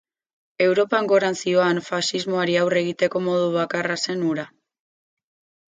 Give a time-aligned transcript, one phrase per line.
[0.67, 4.49] Europan gorantz zihoan faxismoari aurre egiteko modu bakarra zen hura.